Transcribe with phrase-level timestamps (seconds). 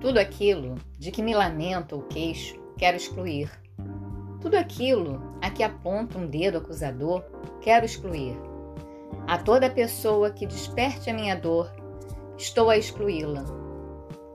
[0.00, 3.50] Tudo aquilo de que me lamento ou queixo, quero excluir.
[4.40, 7.24] Tudo aquilo a que aponta um dedo acusador,
[7.60, 8.36] quero excluir.
[9.26, 11.72] A toda pessoa que desperte a minha dor,
[12.36, 13.44] estou a excluí-la.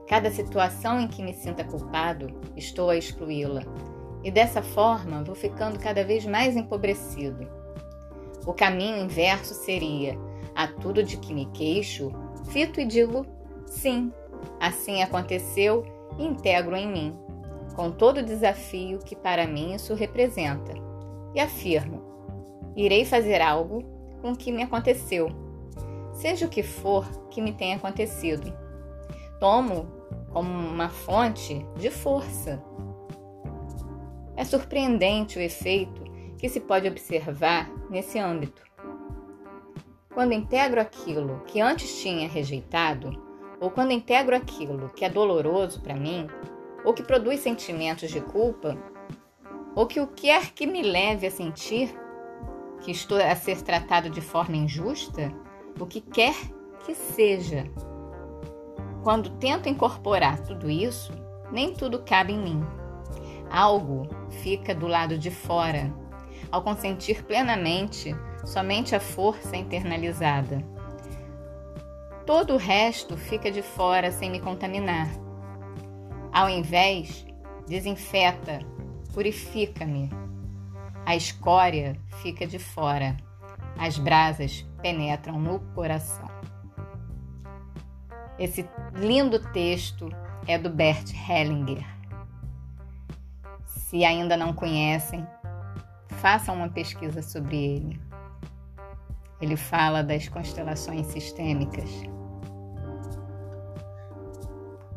[0.06, 3.62] Cada situação em que me sinta culpado, estou a excluí-la.
[4.22, 7.48] E dessa forma vou ficando cada vez mais empobrecido.
[8.46, 10.18] O caminho inverso seria:
[10.54, 12.12] a tudo de que me queixo,
[12.50, 13.26] fito e digo
[13.66, 14.12] sim,
[14.60, 15.84] assim aconteceu
[16.18, 17.18] integro em mim,
[17.74, 20.72] com todo o desafio que para mim isso representa.
[21.34, 22.02] E afirmo:
[22.76, 23.82] irei fazer algo
[24.20, 25.28] com o que me aconteceu,
[26.12, 28.52] seja o que for que me tenha acontecido.
[29.40, 29.86] Tomo
[30.32, 32.62] como uma fonte de força.
[34.36, 36.02] É surpreendente o efeito
[36.38, 38.62] que se pode observar nesse âmbito.
[40.12, 43.10] Quando integro aquilo que antes tinha rejeitado,
[43.60, 46.26] ou quando integro aquilo que é doloroso para mim,
[46.84, 48.76] ou que produz sentimentos de culpa,
[49.74, 51.94] ou que o quer que me leve a sentir
[52.80, 55.32] que estou a ser tratado de forma injusta,
[55.80, 56.34] o que quer
[56.84, 57.64] que seja.
[59.02, 61.12] Quando tento incorporar tudo isso,
[61.50, 62.64] nem tudo cabe em mim.
[63.50, 64.08] Algo
[64.42, 65.92] fica do lado de fora
[66.50, 68.14] ao consentir plenamente
[68.44, 70.73] somente a força internalizada.
[72.26, 75.08] Todo o resto fica de fora sem me contaminar.
[76.32, 77.26] Ao invés,
[77.68, 78.60] desinfeta,
[79.12, 80.10] purifica-me.
[81.04, 83.14] A escória fica de fora.
[83.78, 86.30] As brasas penetram no coração.
[88.38, 90.08] Esse lindo texto
[90.46, 91.86] é do Bert Hellinger.
[93.66, 95.26] Se ainda não conhecem,
[96.08, 98.13] façam uma pesquisa sobre ele.
[99.40, 101.90] Ele fala das constelações sistêmicas.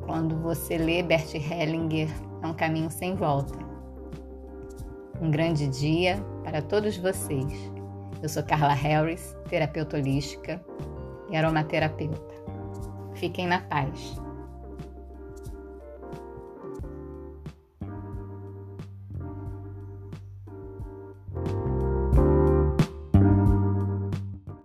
[0.06, 2.09] Quando você lê Bert Hellinger,
[2.42, 3.58] é um caminho sem volta.
[5.22, 7.72] Um grande dia para todos vocês.
[8.22, 10.64] Eu sou Carla Harris, terapeuta holística
[11.30, 12.36] e aromaterapeuta.
[13.16, 14.27] Fiquem na paz.